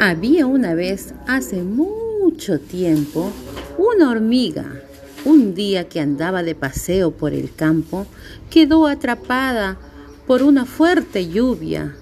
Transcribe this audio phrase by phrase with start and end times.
[0.00, 3.30] Había una vez, hace mucho tiempo,
[3.78, 4.82] una hormiga.
[5.24, 8.08] Un día que andaba de paseo por el campo,
[8.50, 9.78] quedó atrapada
[10.26, 11.94] por una fuerte lluvia.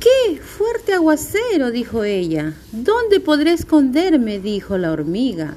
[0.00, 1.70] ¡Qué fuerte aguacero!
[1.70, 2.54] dijo ella.
[2.72, 4.38] ¿Dónde podré esconderme?
[4.38, 5.56] dijo la hormiga.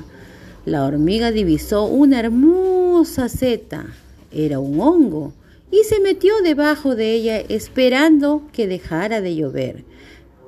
[0.65, 3.85] La hormiga divisó una hermosa seta.
[4.33, 5.31] Era un hongo
[5.71, 9.85] y se metió debajo de ella esperando que dejara de llover.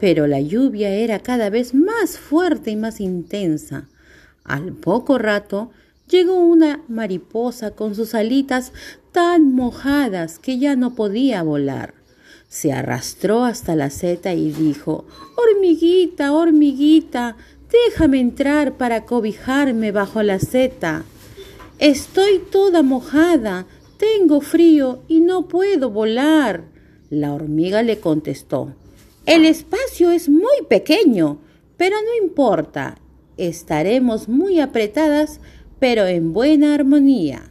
[0.04, 3.88] Pero la lluvia era cada vez más fuerte y más intensa.
[4.44, 5.72] Al poco rato
[6.10, 8.74] llegó una mariposa con sus alitas
[9.14, 11.94] tan mojadas que ya no podía volar.
[12.50, 15.06] Se arrastró hasta la seta y dijo
[15.38, 17.38] Hormiguita, hormiguita,
[17.72, 21.06] déjame entrar para cobijarme bajo la seta.
[21.80, 23.68] Estoy toda mojada,
[23.98, 26.66] tengo frío y no puedo volar.
[27.10, 28.76] La hormiga le contestó
[29.26, 31.40] el espacio es muy pequeño,
[31.78, 32.98] pero no importa.
[33.38, 35.40] Estaremos muy apretadas,
[35.80, 37.50] pero en buena armonía.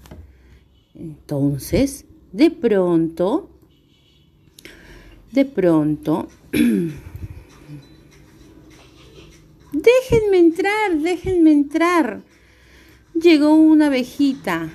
[0.94, 3.50] Entonces, de pronto,
[5.32, 6.28] de pronto,
[9.72, 12.22] déjenme entrar, déjenme entrar.
[13.14, 14.70] Llegó una abejita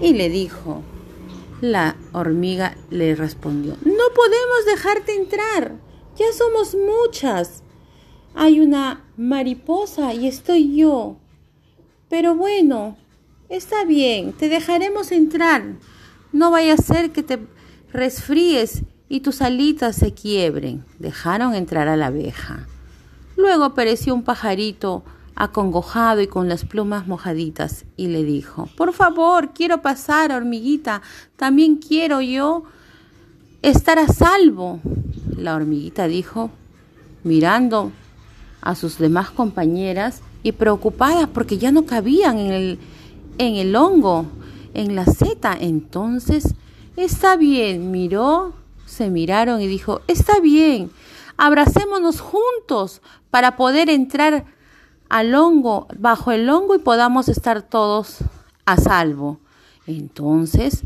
[0.00, 0.82] y le dijo,
[1.62, 5.72] la hormiga le respondió, No podemos dejarte entrar.
[6.16, 7.62] Ya somos muchas.
[8.34, 11.16] Hay una mariposa y estoy yo.
[12.10, 12.96] Pero bueno,
[13.48, 15.76] está bien, te dejaremos entrar.
[16.32, 17.38] No vaya a ser que te
[17.92, 20.84] resfríes y tus alitas se quiebren.
[20.98, 22.66] Dejaron entrar a la abeja.
[23.36, 25.04] Luego apareció un pajarito
[25.34, 31.02] acongojado y con las plumas mojaditas, y le dijo, Por favor, quiero pasar, hormiguita,
[31.36, 32.64] también quiero yo
[33.62, 34.80] estar a salvo.
[35.36, 36.50] La hormiguita dijo,
[37.24, 37.92] mirando
[38.60, 42.78] a sus demás compañeras y preocupada porque ya no cabían en el,
[43.38, 44.26] en el hongo,
[44.74, 45.56] en la seta.
[45.58, 46.54] Entonces,
[46.96, 48.54] está bien, miró,
[48.86, 50.90] se miraron y dijo, está bien,
[51.36, 53.00] abracémonos juntos
[53.30, 54.44] para poder entrar
[55.12, 58.16] al hongo, bajo el hongo y podamos estar todos
[58.64, 59.40] a salvo.
[59.86, 60.84] Entonces,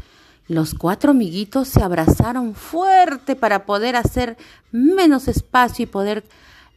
[0.48, 4.36] los cuatro amiguitos se abrazaron fuerte para poder hacer
[4.72, 6.24] menos espacio y poder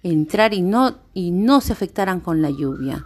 [0.04, 3.04] entrar y no, y no se afectaran con la lluvia.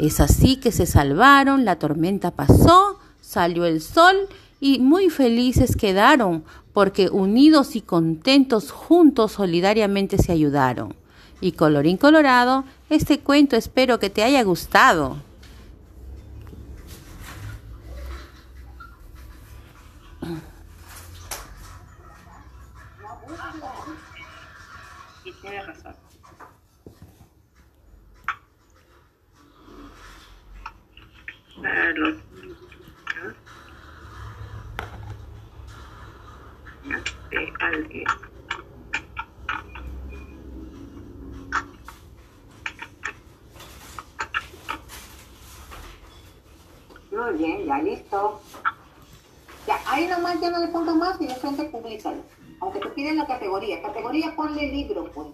[0.00, 4.16] Es así que se salvaron, la tormenta pasó, salió el sol
[4.58, 10.96] y muy felices quedaron porque unidos y contentos juntos solidariamente se ayudaron.
[11.44, 15.18] Y colorín colorado, este cuento espero que te haya gustado.
[25.26, 25.94] Y tiene razón.
[31.60, 32.14] Para los
[36.84, 38.33] niños de alguien.
[47.24, 48.40] Muy bien, ya listo.
[49.66, 52.18] Ya, ahí nomás ya no le pongo más y de frente públicalo.
[52.60, 53.80] Aunque te piden la categoría.
[53.80, 55.28] Categoría ponle libro, pues.